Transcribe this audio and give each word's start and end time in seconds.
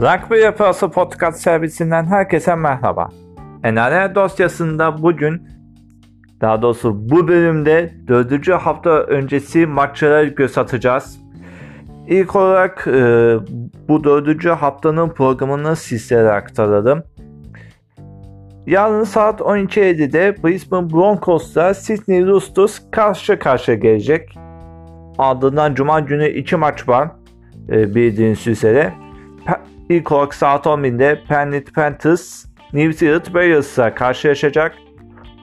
Rugby 0.00 0.40
Yapısı 0.40 0.90
Podcast 0.90 1.40
servisinden 1.40 2.06
herkese 2.06 2.54
merhaba. 2.54 3.08
Enane 3.64 4.14
dosyasında 4.14 5.02
bugün, 5.02 5.48
daha 6.40 6.62
doğrusu 6.62 7.10
bu 7.10 7.28
bölümde 7.28 7.94
dördüncü 8.08 8.52
hafta 8.52 8.90
öncesi 8.90 9.66
maçlara 9.66 10.24
göz 10.24 10.58
atacağız. 10.58 11.20
İlk 12.08 12.36
olarak 12.36 12.86
e, 12.86 12.92
bu 13.88 14.04
dördüncü 14.04 14.48
haftanın 14.48 15.08
programını 15.08 15.76
sizlere 15.76 16.30
aktaralım. 16.30 17.02
Yarın 18.66 19.04
saat 19.04 19.40
12.50'de 19.40 20.36
Brisbane 20.44 20.90
Broncos'la 20.90 21.74
Sydney 21.74 22.26
Roosters 22.26 22.80
karşı 22.90 23.38
karşıya 23.38 23.76
gelecek. 23.76 24.38
Ardından 25.18 25.74
Cuma 25.74 26.00
günü 26.00 26.28
iki 26.28 26.56
maç 26.56 26.88
var 26.88 27.08
e, 27.68 27.94
bildiğiniz 27.94 28.46
üzere. 28.46 28.92
İlk 29.88 30.12
olarak 30.12 30.34
saat 30.34 30.66
11'de 30.66 31.22
Penrith 31.28 31.72
Panthers 31.72 32.44
New 32.72 32.92
Zealand 32.92 33.24
Warriors'la 33.24 33.94
karşılaşacak. 33.94 34.74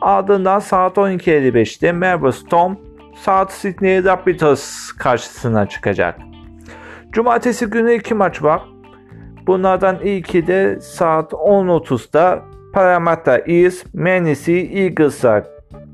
Ardından 0.01 0.59
saat 0.59 0.97
12.55'te 0.97 1.91
Melbourne 1.91 2.31
Storm 2.31 2.75
saat 3.15 3.53
Sydney 3.53 4.03
Rapids 4.03 4.91
karşısına 4.91 5.69
çıkacak. 5.69 6.19
Cumartesi 7.11 7.65
günü 7.65 7.93
iki 7.93 8.13
maç 8.13 8.43
var. 8.43 8.61
Bunlardan 9.47 9.99
ilki 10.03 10.47
de 10.47 10.79
saat 10.81 11.31
10.30'da 11.31 12.41
Parramatta 12.73 13.37
Eels 13.37 13.83
Manly 13.93 14.83
Eagles'a 14.83 15.43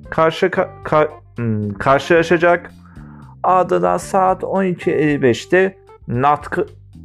karşı 0.09 0.51
ka, 0.51 1.07
hmm, 1.35 1.73
karşılaşacak. 1.73 2.71
Ardından 3.43 3.97
saat 3.97 4.43
12.55'te 4.43 5.77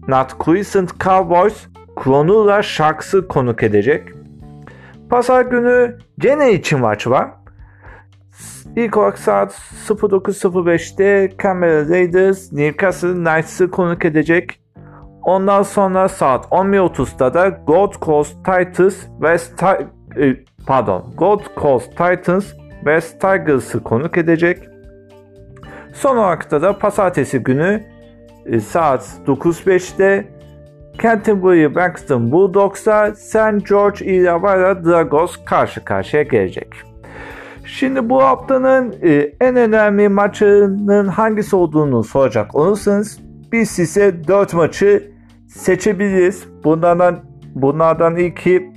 Nat 0.08 0.44
Crescent 0.44 1.00
Cowboys 1.00 1.66
Cronulla 2.04 2.62
Sharks'ı 2.62 3.28
konuk 3.28 3.62
edecek. 3.62 4.08
Pazar 5.10 5.42
günü 5.42 5.98
gene 6.18 6.52
için 6.52 6.80
maç 6.80 7.06
var. 7.06 7.28
İlk 8.76 8.96
olarak 8.96 9.18
saat 9.18 9.52
09.05'te 9.88 11.32
Canberra 11.42 11.88
Raiders 11.88 12.52
Newcastle 12.52 13.12
Knights'ı 13.12 13.70
konuk 13.70 14.04
edecek. 14.04 14.60
Ondan 15.22 15.62
sonra 15.62 16.08
saat 16.08 16.44
11.30'da 16.44 17.34
da 17.34 17.48
Gold 17.48 17.92
Coast 18.02 18.34
Titans 18.44 18.96
West 19.20 19.62
e, 19.62 20.36
pardon 20.66 21.14
Gold 21.16 21.40
Coast 21.56 21.90
Titans 21.90 22.46
West 22.84 23.20
Tigers'ı 23.20 23.82
konuk 23.82 24.18
edecek. 24.18 24.68
Son 25.94 26.16
olarak 26.16 26.50
da 26.50 26.78
pazartesi 26.78 27.38
günü 27.38 27.95
saat 28.60 29.08
9.05'te 29.26 30.28
Canterbury 31.02 31.74
Braxton 31.74 32.32
Bulldogs'a 32.32 33.14
St. 33.14 33.68
George 33.68 34.04
Illawarra 34.04 34.84
Dragons 34.84 35.36
karşı 35.44 35.84
karşıya 35.84 36.22
gelecek. 36.22 36.68
Şimdi 37.64 38.08
bu 38.08 38.22
haftanın 38.22 38.94
e, 39.02 39.32
en 39.40 39.56
önemli 39.56 40.08
maçının 40.08 41.08
hangisi 41.08 41.56
olduğunu 41.56 42.04
soracak 42.04 42.54
olursanız 42.54 43.20
biz 43.52 43.70
size 43.70 44.28
4 44.28 44.54
maçı 44.54 45.12
seçebiliriz. 45.48 46.44
Bunlardan 46.64 47.24
bunlardan 47.54 48.16
ilki 48.16 48.72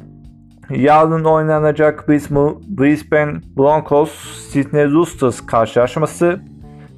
yarın 0.70 1.24
oynanacak 1.24 2.10
Brisbane 2.10 3.42
Broncos 3.58 4.12
Sydney 4.52 4.92
Roosters 4.92 5.42
karşılaşması. 5.42 6.40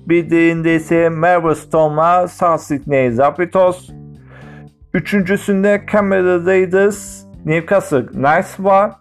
Bir 0.08 0.30
diğerinde 0.30 0.76
ise 0.76 1.10
Melbourne 1.10 1.56
Storm'la 1.56 2.28
South 2.28 2.72
Rapids. 3.18 3.90
Üçüncüsünde 4.94 5.86
Canberra 5.92 6.46
Raiders 6.46 7.24
Newcastle 7.46 8.06
Knights 8.06 8.60
var. 8.60 8.92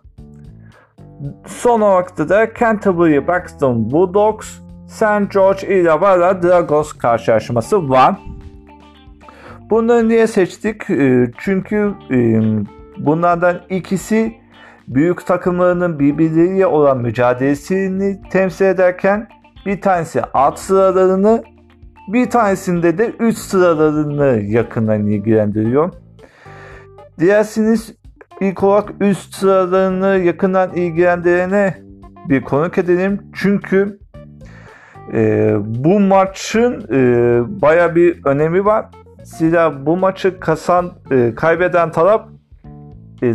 Son 1.47 1.81
olarak 1.81 2.19
da 2.19 2.55
Canterbury 2.59 3.27
Buxton 3.27 3.91
Bulldogs 3.91 4.59
St. 4.89 5.33
George 5.33 5.67
Illawarra 5.67 6.43
Dragons 6.43 6.93
karşılaşması 6.93 7.89
var. 7.89 8.15
Bunları 9.71 10.09
niye 10.09 10.27
seçtik? 10.27 10.91
Ee, 10.91 11.31
çünkü 11.39 11.95
e, 12.11 12.41
bunlardan 12.99 13.61
ikisi 13.71 14.35
büyük 14.89 15.27
takımlarının 15.27 15.99
birbirleriyle 15.99 16.67
olan 16.67 16.99
mücadelesini 16.99 18.21
temsil 18.31 18.65
ederken 18.65 19.29
bir 19.67 19.81
tanesi 19.81 20.23
alt 20.23 20.59
sıralarını 20.59 21.43
bir 22.13 22.31
tanesinde 22.31 22.99
de 22.99 23.13
üst 23.21 23.39
sıralarını 23.39 24.43
yakından 24.43 25.07
ilgilendiriyor. 25.07 25.93
Dilerseniz 27.21 27.95
ilk 28.41 28.63
olarak 28.63 28.89
üst 29.01 29.35
sıralarını 29.35 30.25
yakından 30.25 30.75
ilgilendirene 30.75 31.75
bir 32.29 32.43
konuk 32.43 32.79
edelim. 32.79 33.23
Çünkü 33.35 33.99
e, 35.13 35.55
bu 35.65 36.01
maçın 36.01 36.87
e, 36.93 37.03
baya 37.63 37.95
bir 37.95 38.25
önemi 38.25 38.65
var. 38.65 38.87
Zira 39.25 39.87
bu 39.87 39.97
maçı 39.97 40.41
kasan, 40.41 40.93
e, 41.11 41.35
kaybeden 41.35 41.91
taraf 41.91 42.29
e, 43.23 43.35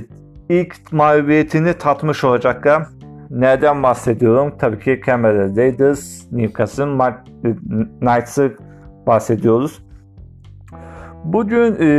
ilk 0.50 0.91
mağlubiyetini 0.91 1.74
tatmış 1.74 2.24
olacaklar. 2.24 2.88
Nereden 3.30 3.84
bahsediyorum? 3.84 4.53
Tabii 4.59 4.80
ki 4.80 5.02
Canberra 5.06 5.56
Raiders, 5.56 6.31
Newcastle 6.31 6.97
Knights'ı 8.00 8.53
bahsediyoruz. 9.08 9.86
Bugün 11.24 11.75
e, 11.80 11.90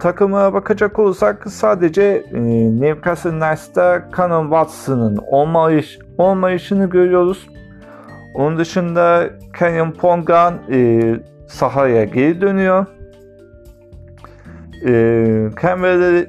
takıma 0.00 0.54
bakacak 0.54 0.98
olursak 0.98 1.46
sadece 1.50 2.02
e, 2.02 2.40
Newcastle 2.80 3.30
Knights'ta 3.30 4.08
Canon 4.16 4.42
Watson'ın 4.42 5.16
olmayış, 5.16 5.98
olmayışını 6.18 6.90
görüyoruz. 6.90 7.48
Onun 8.34 8.58
dışında 8.58 9.30
Kenyon 9.58 9.90
Pongan 9.90 10.54
e, 10.70 11.02
sahaya 11.48 12.04
geri 12.04 12.40
dönüyor. 12.40 12.86
E, 14.86 14.92
Canberra 15.62 16.26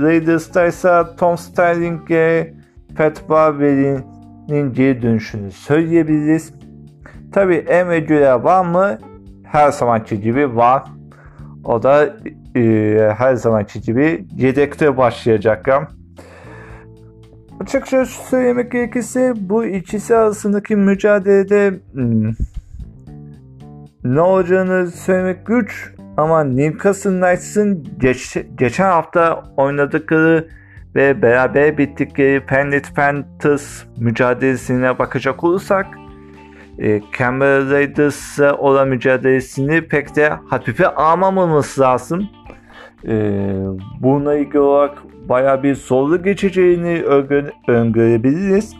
Raiders'ta 0.00 0.66
ise 0.66 1.02
Tom 1.18 1.38
Sterling'e 1.38 2.55
Pat 2.96 3.28
Barberi'nin 3.28 4.72
geri 4.72 5.02
dönüşünü 5.02 5.50
söyleyebiliriz. 5.50 6.54
Tabi 7.32 7.54
Emre 7.54 8.00
Güler 8.00 8.32
var 8.32 8.64
mı? 8.64 8.98
Her 9.44 9.70
zamanki 9.70 10.20
gibi 10.20 10.56
var. 10.56 10.82
O 11.64 11.82
da 11.82 12.16
e, 12.56 13.14
her 13.16 13.34
zamanki 13.34 13.80
gibi 13.80 14.26
yedekte 14.36 14.96
başlayacak. 14.96 15.68
Açıkça 17.60 18.04
söylemek 18.06 18.72
gerekirse 18.72 19.34
bu 19.36 19.64
ikisi 19.64 20.16
arasındaki 20.16 20.76
mücadelede 20.76 21.74
hmm, 21.92 22.32
ne 24.04 24.20
olacağını 24.20 24.90
söylemek 24.90 25.46
güç 25.46 25.92
ama 26.16 26.44
Newcastle 26.44 27.10
Knights'ın 27.10 27.88
geç, 27.98 28.36
geçen 28.58 28.90
hafta 28.90 29.42
oynadıkları 29.56 30.48
ve 30.96 31.22
beraber 31.22 31.78
bittikleri 31.78 32.40
Penrith 32.46 32.94
Panthers 32.94 33.84
mücadelesine 33.96 34.98
bakacak 34.98 35.44
olursak 35.44 35.86
e, 36.78 37.00
Canberra 37.18 37.70
Raiders'la 37.70 38.56
olan 38.56 38.88
mücadelesini 38.88 39.80
pek 39.88 40.16
de 40.16 40.28
hafife 40.28 40.88
almamamız 40.88 41.80
lazım. 41.80 42.28
E, 43.08 43.52
bununla 44.00 44.34
ilgili 44.34 44.58
olarak 44.58 44.98
baya 45.28 45.62
bir 45.62 45.74
zorlu 45.74 46.22
geçeceğini 46.22 47.02
öngörebiliriz. 47.68 48.76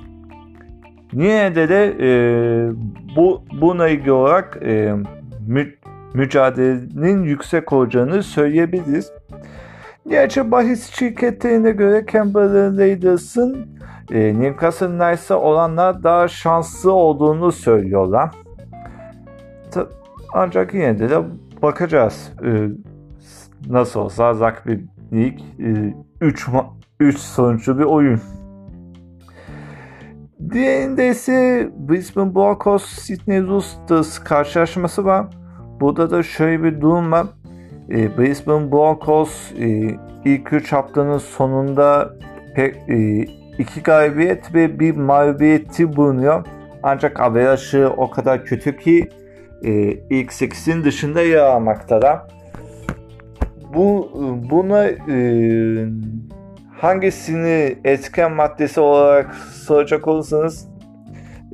Yine 1.12 1.54
de 1.54 1.68
de 1.68 1.96
e, 2.00 2.08
bu 3.16 3.42
buna 3.60 3.88
ilgili 3.88 4.12
olarak 4.12 4.58
e, 4.62 4.94
mü, 5.46 5.66
mücadelenin 6.14 7.22
yüksek 7.22 7.72
olacağını 7.72 8.22
söyleyebiliriz. 8.22 9.12
Gerçi 10.08 10.50
bahis 10.50 10.94
şirketlerine 10.94 11.70
göre 11.70 12.06
Canberra 12.12 12.78
Raiders'ın 12.78 13.68
e, 14.10 14.40
Newcastle 14.40 14.86
Knights'a 14.86 15.40
olanlar 15.40 16.02
daha 16.02 16.28
şanslı 16.28 16.92
olduğunu 16.92 17.52
söylüyorlar. 17.52 18.30
Ta, 19.70 19.86
ancak 20.32 20.74
yine 20.74 20.98
de, 20.98 21.10
de 21.10 21.22
bakacağız. 21.62 22.32
E, 22.44 22.68
nasıl 23.68 24.00
olsa 24.00 24.32
Rugby 24.32 24.72
League 25.12 25.38
3 26.20 26.48
e, 26.48 26.52
3 27.00 27.18
sonuçlu 27.18 27.78
bir 27.78 27.84
oyun. 27.84 28.20
Diğerinde 30.52 31.08
ise 31.08 31.68
Brisbane 31.88 32.34
Broncos 32.34 32.84
Sydney 32.84 33.46
Roosters 33.46 34.18
karşılaşması 34.18 35.04
var. 35.04 35.26
Burada 35.80 36.10
da 36.10 36.22
şöyle 36.22 36.62
bir 36.62 36.80
durum 36.80 37.12
var. 37.12 37.26
E, 37.90 38.18
Brisbane 38.18 38.72
Broncos 38.72 39.52
e, 39.52 39.96
ilk 40.24 40.52
3 40.52 40.72
haftanın 40.72 41.18
sonunda 41.18 42.14
pek, 42.54 42.76
e, 42.88 43.22
iki 43.58 43.82
galibiyet 43.82 44.54
ve 44.54 44.80
bir 44.80 44.96
mağlubiyeti 44.96 45.96
bulunuyor. 45.96 46.46
Ancak 46.82 47.20
averajı 47.20 47.90
o 47.96 48.10
kadar 48.10 48.44
kötü 48.44 48.76
ki 48.76 49.08
e, 49.64 49.72
ilk 50.10 50.30
8'in 50.30 50.84
dışında 50.84 51.20
yer 51.22 51.38
almaktalar. 51.38 52.18
bu 53.74 54.10
buna 54.50 54.84
e, 54.84 55.18
hangisini 56.78 57.78
etken 57.84 58.32
maddesi 58.32 58.80
olarak 58.80 59.34
soracak 59.34 60.08
olursanız 60.08 60.68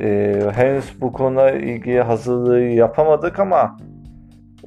e, 0.00 0.34
henüz 0.54 1.00
bu 1.00 1.12
konuda 1.12 1.50
ilgili 1.50 2.00
hazırlığı 2.00 2.60
yapamadık 2.60 3.38
ama 3.38 3.76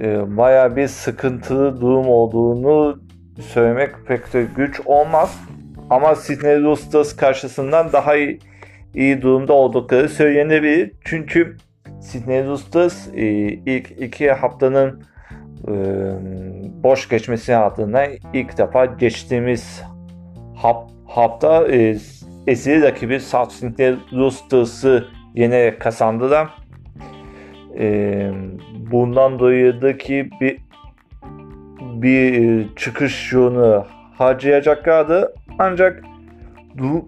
e, 0.01 0.37
baya 0.37 0.75
bir 0.75 0.87
sıkıntılı 0.87 1.81
durum 1.81 2.09
olduğunu 2.09 2.99
söylemek 3.39 4.07
pek 4.07 4.33
de 4.33 4.47
güç 4.55 4.81
olmaz. 4.85 5.39
Ama 5.89 6.15
Sydney 6.15 6.61
Roosters 6.61 7.15
karşısından 7.15 7.91
daha 7.93 8.15
iyi, 8.15 8.39
iyi 8.93 9.21
durumda 9.21 9.53
oldukları 9.53 10.09
söylenebilir. 10.09 10.91
Çünkü 11.03 11.57
Sydney 12.01 12.45
Roosters 12.45 13.07
ilk 13.65 13.91
iki 13.91 14.31
haftanın 14.31 15.03
e, 15.67 15.73
boş 16.83 17.09
geçmesi 17.09 17.55
adına 17.55 18.05
ilk 18.33 18.57
defa 18.57 18.85
geçtiğimiz 18.85 19.83
hafta 21.07 21.67
e, 21.67 21.97
esiri 22.47 22.81
rakibi 22.81 23.19
South 23.19 23.51
Sydney 23.51 23.95
Roosters'ı 24.13 25.07
yenerek 25.35 25.81
kazandılar. 25.81 26.49
E, 27.79 28.31
bundan 28.95 29.39
dolayı 29.39 29.81
da 29.81 29.97
ki 29.97 30.29
bir 30.41 30.57
bir 31.81 32.75
çıkış 32.75 33.33
yolunu 33.33 33.85
harcayacaklardı. 34.17 35.33
Ancak 35.59 36.03
bu, 36.75 37.07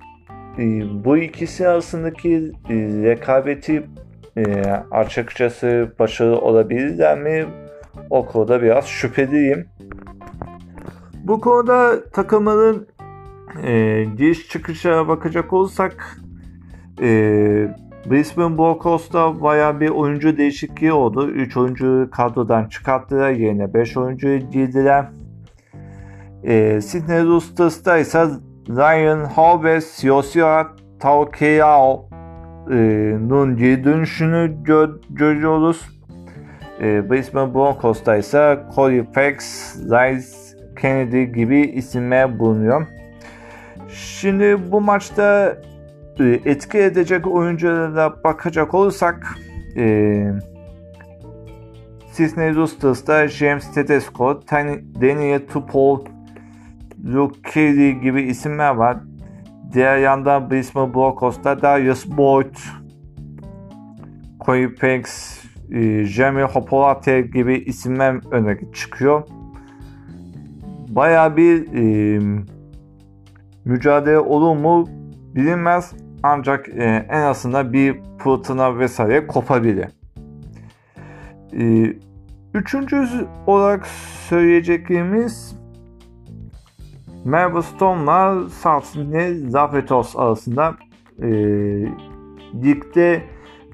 e, 0.57 0.63
bu 1.05 1.17
ikisi 1.17 1.67
arasındaki 1.67 2.51
e, 2.69 2.75
rekabeti 3.03 3.83
e, 4.37 4.63
açıkçası 4.91 5.91
başarılı 5.99 6.39
olabilirler 6.39 7.19
mi? 7.19 7.45
O 8.09 8.25
konuda 8.25 8.61
biraz 8.61 8.85
şüpheliyim. 8.85 9.67
Bu 11.23 11.41
konuda 11.41 12.09
takımların 12.09 12.87
e, 13.63 14.03
giriş 14.17 14.47
çıkışa 14.47 15.07
bakacak 15.07 15.53
olsak 15.53 16.17
e, 17.01 17.07
Brisbane 18.09 18.57
Broncos'ta 18.57 19.41
baya 19.41 19.79
bir 19.79 19.89
oyuncu 19.89 20.37
değişikliği 20.37 20.93
oldu. 20.93 21.29
3 21.29 21.57
oyuncu 21.57 22.09
kadrodan 22.11 22.65
çıkarttılar. 22.65 23.31
Yerine 23.31 23.73
5 23.73 23.97
oyuncu 23.97 24.37
girdiler. 24.37 25.05
E, 26.43 26.81
Sydney 26.81 27.23
Roosters'ta 27.23 27.97
ise 27.97 28.27
Ryan 28.69 29.25
Hall 29.25 29.63
ve 29.63 29.81
Siosio 29.81 30.63
Taukeao'nun 30.99 32.05
e, 33.55 33.59
geri 33.59 33.83
dönüşünü 33.83 34.63
gör, 34.63 34.89
görüyoruz. 35.09 35.89
E, 36.81 37.09
Brisbane 37.09 37.53
Broncos'ta 37.53 38.15
ise 38.15 38.59
Corey 38.75 39.03
Fax, 39.03 39.35
Rice 39.77 40.27
Kennedy 40.81 41.23
gibi 41.23 41.59
isimler 41.59 42.39
bulunuyor. 42.39 42.87
Şimdi 43.89 44.71
bu 44.71 44.81
maçta 44.81 45.57
etki 46.19 46.77
edecek 46.77 47.27
oyunculara 47.27 48.23
bakacak 48.23 48.73
olursak 48.73 49.37
e, 49.77 50.23
Sydney 52.11 52.55
Roosters'ta 52.55 53.27
James 53.27 53.71
Tedesco, 53.73 54.41
Daniel 55.01 55.47
Tupol, 55.47 56.05
Luke 57.05 57.51
Kelly 57.51 58.01
gibi 58.01 58.21
isimler 58.21 58.75
var. 58.75 58.97
Diğer 59.73 59.97
yandan 59.97 60.51
Brisbane 60.51 60.93
Broncos'ta 60.93 61.61
Darius 61.61 62.17
Boyd, 62.17 62.55
Corey 64.45 64.75
Panks, 64.75 65.43
e, 65.71 66.03
Jamie 66.03 66.43
Hopolate 66.43 67.21
gibi 67.21 67.57
isimler 67.57 68.19
öne 68.31 68.71
çıkıyor. 68.73 69.27
Baya 70.89 71.37
bir 71.37 71.73
e, 71.73 72.19
mücadele 73.65 74.19
olur 74.19 74.55
mu 74.55 74.85
bilinmez 75.35 76.06
ancak 76.23 76.69
e, 76.69 77.07
en 77.09 77.21
azından 77.21 77.73
bir 77.73 77.95
fırtına 78.17 78.79
vesaire 78.79 79.27
kopabilir. 79.27 79.87
E, 81.53 81.93
üçüncü 82.53 83.07
olarak 83.47 83.87
söyleyeceklerimiz 84.29 85.57
Storm'la 87.61 88.49
South 88.49 88.85
Sydney 88.85 89.49
Zafetos 89.49 90.15
arasında 90.15 90.75
e, 91.21 91.27
ligde 92.63 93.23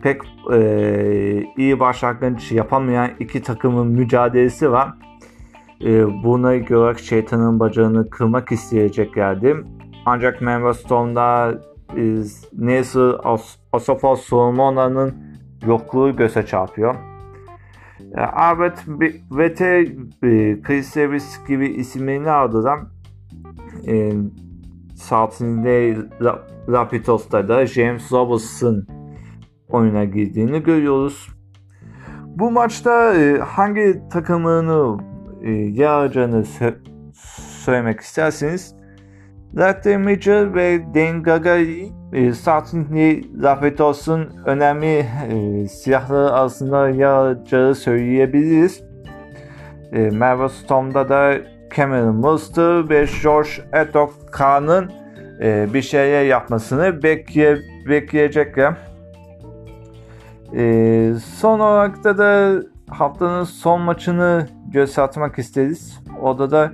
pek 0.01 0.22
e, 0.54 1.44
iyi 1.57 1.80
başlangıç 1.80 2.51
yapamayan 2.51 3.12
iki 3.19 3.42
takımın 3.42 3.88
mücadelesi 3.88 4.72
var. 4.72 4.94
E, 5.81 6.24
buna 6.24 6.56
göre 6.56 6.98
şeytanın 6.98 7.60
bacağını 7.60 8.10
kırmak 8.10 8.51
isteyeceklerdi. 8.51 9.56
Ancak 10.06 10.42
Melbourne 10.42 10.74
Storm'da 10.74 11.54
e, 11.98 12.24
Nelson 12.54 13.19
Asofo 13.72 14.16
Solomona'nın 14.16 15.13
yokluğu 15.66 16.16
göze 16.16 16.45
çarpıyor. 16.45 16.95
E, 18.18 18.22
Albert 18.22 18.80
Vete, 19.31 19.66
e, 20.24 20.62
Chris 20.62 20.95
Davis 20.95 21.40
gibi 21.48 21.68
isimlerini 21.68 22.30
ardından 22.30 22.90
e, 23.88 24.12
saatinde 24.95 25.98
Rapidos'ta 26.69 27.48
da 27.48 27.66
James 27.66 28.12
Robertson 28.12 28.88
oyuna 29.69 30.04
girdiğini 30.04 30.63
görüyoruz. 30.63 31.28
Bu 32.25 32.51
maçta 32.51 33.13
e, 33.13 33.38
hangi 33.38 34.01
takımını 34.12 34.98
e, 35.42 35.51
yaracağını 35.51 36.42
sö- 36.42 37.13
söylemek 37.66 38.00
isterseniz 38.00 38.75
Dr. 39.55 39.97
Mitchell 39.97 40.53
ve 40.53 40.81
Dane 40.94 41.19
Gagari 41.19 41.91
e, 42.13 42.33
Sydney 42.33 43.31
Rapidos'un 43.41 44.29
önemli 44.45 45.05
e, 45.29 45.67
silahları 45.67 46.31
arasında 46.31 46.89
yaracağı 46.89 47.75
söyleyebiliriz. 47.75 48.83
E, 49.91 50.00
Melbourne 50.00 50.50
Storm'da 50.50 51.09
da 51.09 51.33
Cameron 51.75 52.15
Muster 52.15 52.89
ve 52.89 53.05
George 53.23 53.50
Etoka'nın 53.73 54.91
e, 55.41 55.67
bir 55.73 55.81
şeyler 55.81 56.23
yapmasını 56.23 57.03
bekleye, 57.03 57.57
bekleyecekler. 57.89 58.73
E, 60.55 61.13
son 61.39 61.59
olarak 61.59 62.03
da, 62.03 62.17
da 62.17 62.61
haftanın 62.89 63.44
son 63.44 63.81
maçını 63.81 64.48
atmak 64.98 65.39
isteriz. 65.39 66.00
Orada 66.22 66.51
da 66.51 66.74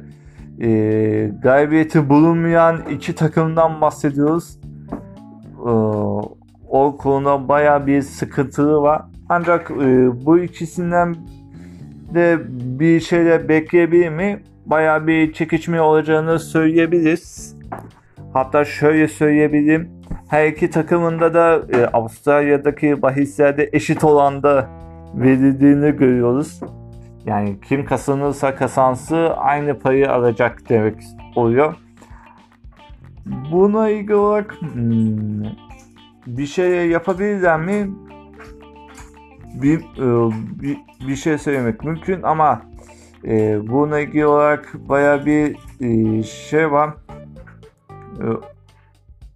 e, 0.62 1.32
galibiyeti 1.44 2.10
bulunmayan 2.10 2.82
iki 2.92 3.16
takımdan 3.16 3.82
bahsediyoruz. 3.82 4.60
E, 5.66 5.72
o 6.70 6.98
konuda 6.98 7.48
baya 7.48 7.88
bir 7.88 8.02
sıkıntılı 8.02 8.82
var. 8.82 9.02
Ancak 9.30 9.72
e, 9.72 10.10
bu 10.26 10.40
ikisinden 10.40 11.16
de 12.14 12.40
bir 12.80 13.00
şeyler 13.00 13.50
bekleyebilir 13.50 14.10
mi? 14.10 14.44
Baya 14.66 15.08
bir 15.08 15.34
çekişme 15.34 15.82
olacağını 15.82 16.40
söyleyebiliriz. 16.40 17.56
Hatta 18.34 18.66
şöyle 18.66 19.08
söyleyebilirim. 19.08 19.90
Her 20.30 20.48
iki 20.48 20.70
takımında 20.70 21.34
da 21.34 21.62
e, 21.78 21.86
Avustralya'daki 21.86 23.02
bahislerde 23.02 23.70
eşit 23.74 24.04
olanda 24.04 24.70
verildiğini 25.16 25.92
görüyoruz. 25.92 26.60
Yani 27.30 27.56
kim 27.62 27.86
kazanırsa 27.86 28.56
kazansı 28.56 29.34
aynı 29.38 29.80
payı 29.80 30.12
alacak 30.12 30.70
demek 30.70 30.96
oluyor. 31.36 31.76
Buna 33.52 33.90
ilgili 33.90 34.16
olarak 34.16 34.56
hmm, 34.62 35.44
bir 36.28 36.46
şey 36.46 36.90
yapabilirler 36.90 37.60
mi? 37.60 37.92
Bir, 39.62 39.80
e, 39.80 40.32
bir, 40.62 40.78
bir 41.08 41.16
şey 41.16 41.38
söylemek 41.38 41.84
mümkün 41.84 42.24
ama 42.24 42.62
e, 43.26 43.68
buna 43.68 44.00
ilgili 44.00 44.26
olarak 44.26 44.74
baya 44.90 45.26
bir 45.26 45.56
e, 45.82 46.24
şey 46.24 46.72
var. 46.72 46.90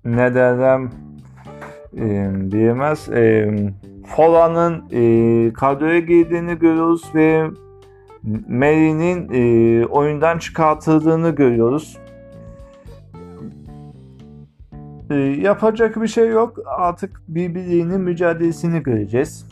Ne 0.06 0.36
derler 0.36 0.82
diyemez. 2.52 3.10
E, 3.10 3.56
Fola'nın 4.08 4.84
e, 4.92 5.54
kadroya 5.54 6.00
girdiğini 6.00 6.60
görüyoruz 6.60 7.16
ve 7.16 7.50
Mary'nin 8.48 9.30
e, 9.34 9.86
oyundan 9.86 10.38
çıkartıldığını 10.38 11.30
görüyoruz. 11.30 11.98
E, 15.10 15.16
yapacak 15.16 16.02
bir 16.02 16.08
şey 16.08 16.30
yok. 16.30 16.60
Artık 16.66 17.22
birbirinin 17.28 18.02
mücadelesini 18.02 18.84
göreceğiz. 18.84 19.46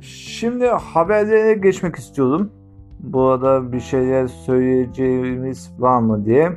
Şimdi 0.00 0.66
haberlere 0.66 1.54
geçmek 1.54 1.96
istiyorum. 1.96 2.52
Bu 3.00 3.22
arada 3.22 3.72
bir 3.72 3.80
şeyler 3.80 4.26
söyleyeceğimiz 4.26 5.70
var 5.78 5.98
mı 5.98 6.24
diye. 6.24 6.52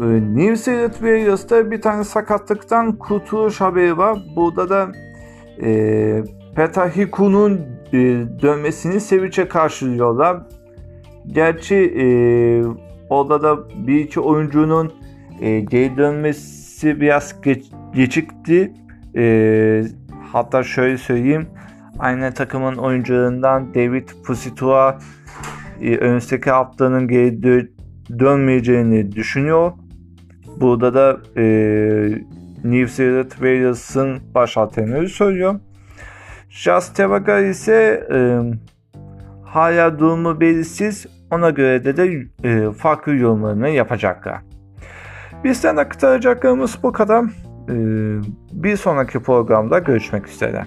Ee, 0.00 0.36
New 0.36 0.56
Zealand 0.56 0.92
Warriors'ta 0.92 1.70
bir 1.70 1.80
tane 1.80 2.04
sakatlıktan 2.04 2.98
kurtuluş 2.98 3.60
haberi 3.60 3.98
var. 3.98 4.18
Burada 4.36 4.68
da 4.68 4.92
e, 5.62 6.22
Petahiku'nun 6.56 7.60
e, 7.92 7.98
dönmesini 8.42 9.00
sevinçle 9.00 9.48
karşılıyorlar. 9.48 10.36
Gerçi 11.26 11.76
e, 11.76 12.06
orada 13.10 13.42
da 13.42 13.68
bir 13.86 14.00
iki 14.00 14.20
oyuncunun 14.20 14.92
e, 15.40 15.60
geri 15.60 15.96
dönmesi 15.96 17.00
biraz 17.00 17.40
geç, 17.40 17.64
gecikti. 17.94 18.72
E, 19.16 19.84
hatta 20.32 20.62
şöyle 20.62 20.98
söyleyeyim. 20.98 21.46
Aynı 21.98 22.34
takımın 22.34 22.76
oyuncularından 22.76 23.74
David 23.74 24.08
Fusitua 24.24 24.98
e, 25.80 25.96
önümüzdeki 25.96 26.50
haftanın 26.50 27.08
geri 27.08 27.28
dö- 27.28 27.68
dönmeyeceğini 28.18 29.12
düşünüyor. 29.12 29.72
Burada 30.60 30.94
da 30.94 31.20
e, 31.36 31.44
New 32.64 32.86
Zealand 32.86 33.30
Walers'ın 33.30 34.34
baş 34.34 34.56
antrenörü 34.56 35.08
söylüyor. 35.08 35.60
Jas 36.48 36.94
Tevaga 36.94 37.38
ise 37.38 38.08
e, 38.12 38.40
hala 39.44 39.98
durumu 39.98 40.40
belirsiz. 40.40 41.06
Ona 41.30 41.50
göre 41.50 41.84
de, 41.84 41.96
de 41.96 42.26
e, 42.44 42.72
farklı 42.72 43.14
yorumlarını 43.14 43.68
yapacaklar. 43.68 44.40
Bizden 45.44 45.76
aktaracaklarımız 45.76 46.78
bu 46.82 46.92
kadar. 46.92 47.24
E, 47.68 47.74
bir 48.52 48.76
sonraki 48.76 49.22
programda 49.22 49.78
görüşmek 49.78 50.28
üzere. 50.28 50.66